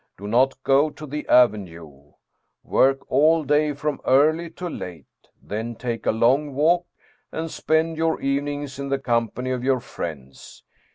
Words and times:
Do 0.17 0.25
not 0.27 0.57
go 0.63 0.89
to 0.89 1.05
the 1.05 1.27
avenue; 1.27 2.13
work 2.63 3.01
all 3.07 3.43
day, 3.43 3.73
from 3.73 4.01
early 4.03 4.49
to 4.49 4.67
late, 4.67 5.05
then 5.39 5.75
take 5.75 6.07
a 6.07 6.11
long 6.11 6.55
walk, 6.55 6.87
and 7.31 7.51
spend 7.51 7.97
your 7.97 8.19
evenings 8.19 8.79
in 8.79 8.89
the 8.89 8.97
company 8.97 9.51
of 9.51 9.63
your 9.63 9.79
friends. 9.79 10.63